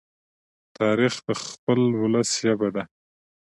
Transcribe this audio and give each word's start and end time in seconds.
تاریخ 0.77 1.13
د 1.27 1.29
خپل 1.43 1.79
ولس 2.01 2.29
ژبه 2.41 2.69
ده. 2.75 2.83